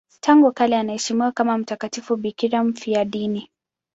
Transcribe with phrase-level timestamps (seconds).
[0.19, 3.49] Tangu kale anaheshimiwa kama mtakatifu bikira mfiadini.